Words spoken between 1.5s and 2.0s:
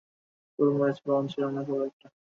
না খুব